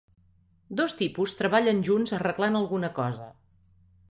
[0.79, 3.31] Dos tipus treballen junts arreglant alguna cosa